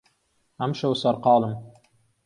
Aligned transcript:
ئەمشەو 0.59 0.93
سەرقاڵم. 1.01 1.53